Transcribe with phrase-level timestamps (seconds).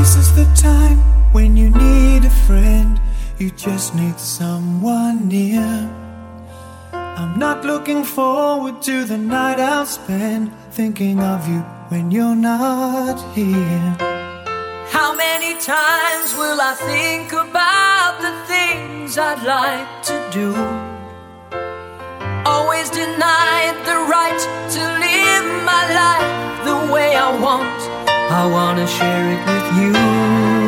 [0.00, 0.96] This is the time
[1.30, 2.98] when you need a friend,
[3.36, 5.60] you just need someone near.
[6.94, 11.60] I'm not looking forward to the night I'll spend thinking of you
[11.90, 13.94] when you're not here.
[14.88, 20.48] How many times will I think about the things I'd like to do?
[22.48, 24.40] Always denied the right
[24.76, 28.09] to live my life the way I want.
[28.32, 30.59] I wanna share it with you.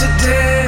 [0.00, 0.59] today.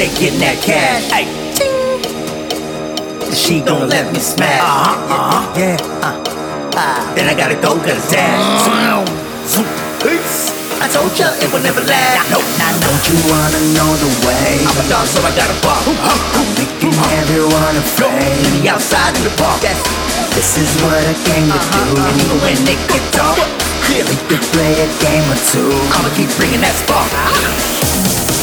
[0.00, 1.12] Stay getting that cash.
[1.12, 1.28] Ay.
[3.36, 4.64] She gon' let me smash.
[4.64, 5.76] Uh-huh, uh-huh, yeah.
[6.00, 6.16] Uh,
[6.72, 8.40] uh, then I gotta go cause it's dash.
[8.64, 9.04] Zoom,
[9.44, 9.68] zoom,
[10.00, 10.56] peace.
[10.80, 12.32] I told ya it would never last.
[12.32, 14.64] Nope, nah, Don't you wanna know the way?
[14.64, 15.84] I'm a dog, so I gotta bark.
[16.56, 18.24] Making everyone afraid.
[18.40, 19.60] Meet me outside in the park.
[19.60, 19.84] That's
[20.32, 21.84] This is what I came to do.
[22.00, 23.36] and even when they get dark,
[23.92, 25.68] yeah, We could play a game or two.
[25.92, 28.39] I'ma keep bringing that spark.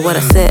[0.00, 0.49] What I said.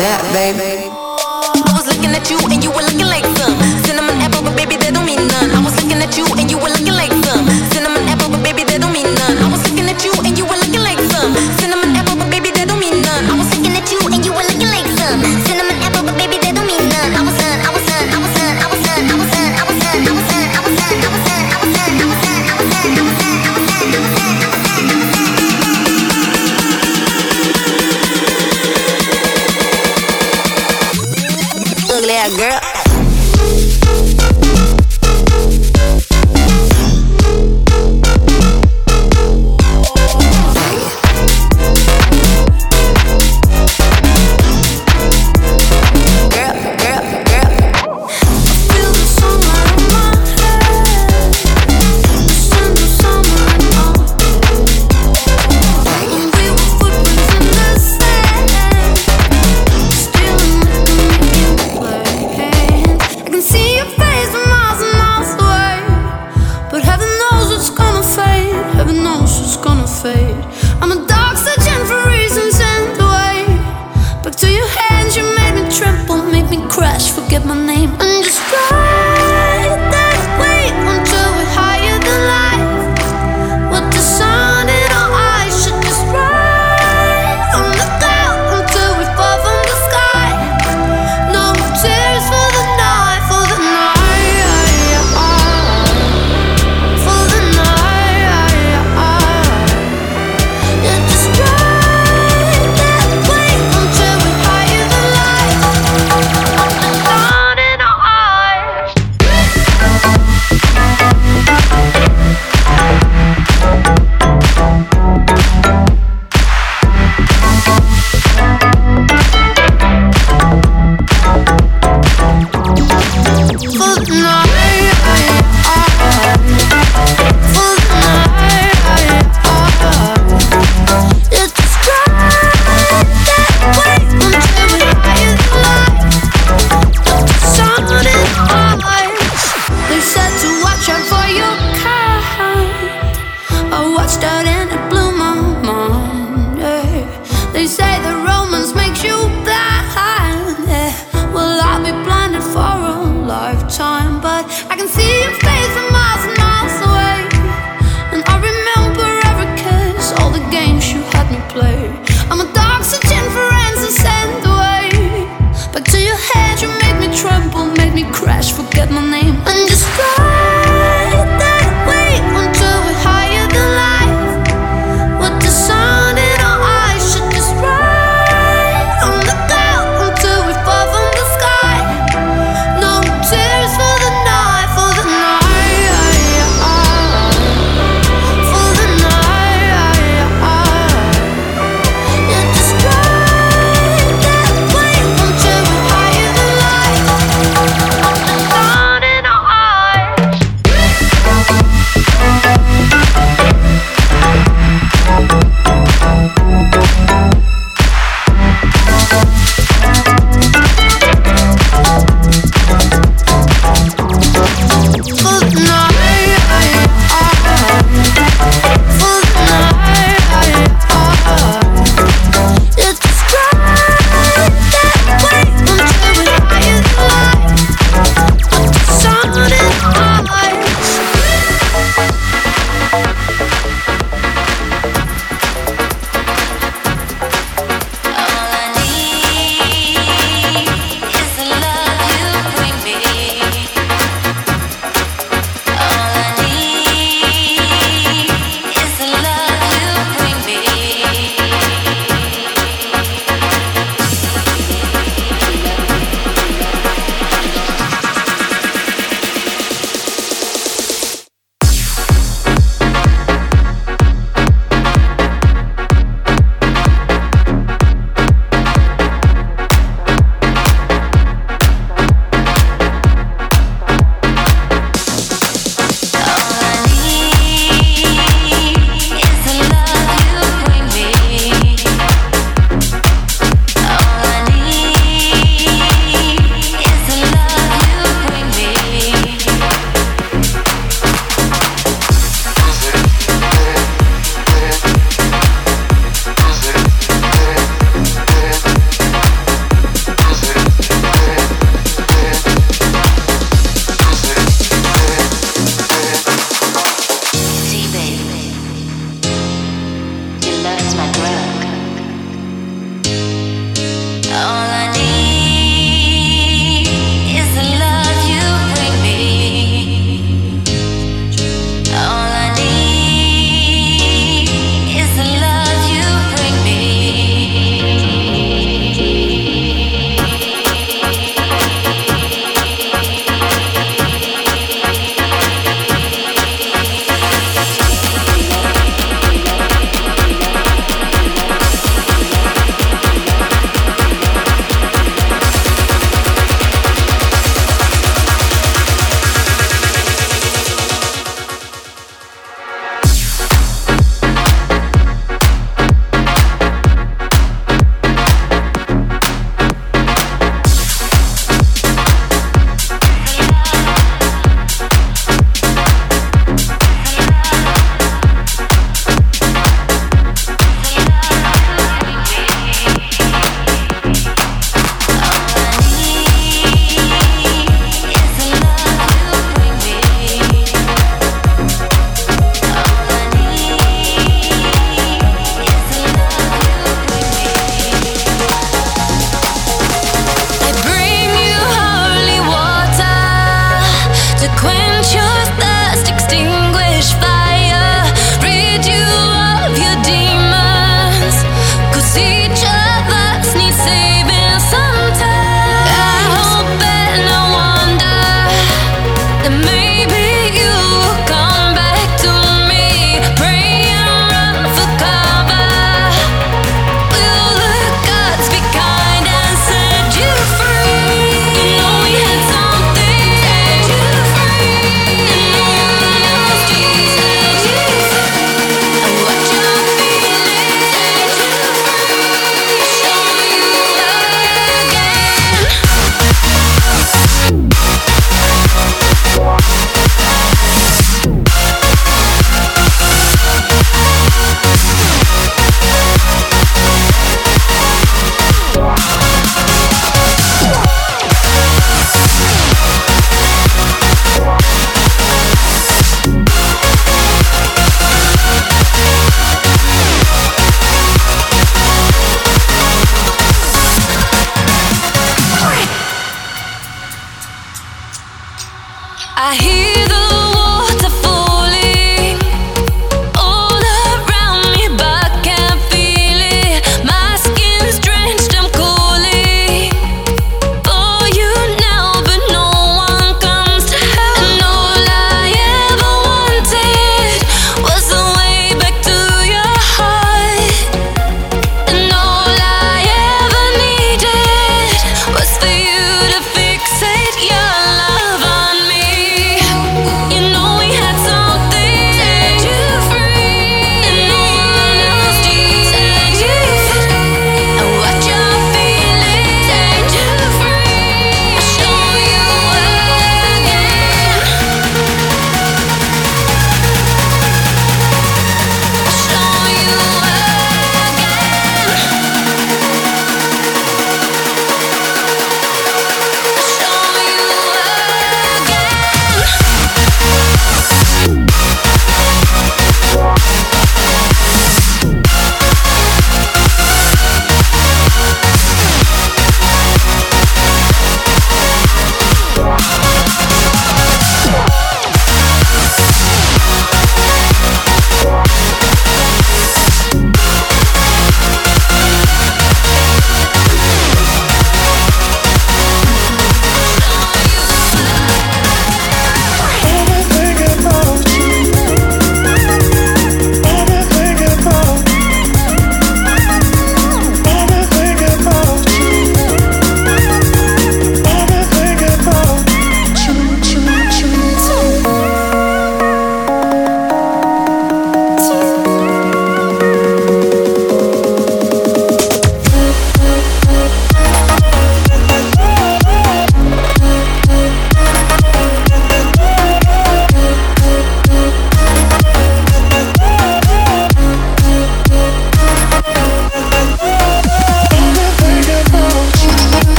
[0.00, 0.99] That, baby.